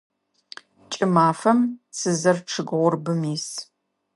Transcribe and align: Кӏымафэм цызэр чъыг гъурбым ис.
Кӏымафэм 0.91 1.59
цызэр 1.95 2.37
чъыг 2.49 2.69
гъурбым 2.77 3.21
ис. 3.35 3.47